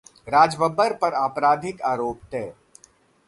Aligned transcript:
राज 0.27 0.55
बब्बर 0.59 0.93
पर 0.93 1.13
आपराधिक 1.13 1.81
आरोप 1.81 2.21
तय 2.31 2.51